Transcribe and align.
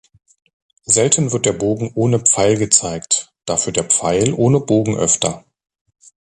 Selten 0.87 1.31
wird 1.31 1.45
der 1.45 1.53
Bogen 1.53 1.91
ohne 1.93 2.19
Pfeil 2.21 2.57
gezeigt, 2.57 3.31
dafür 3.45 3.71
der 3.71 3.83
Pfeil 3.83 4.33
ohne 4.33 4.59
Bogen 4.59 4.97
öfter. 4.97 5.45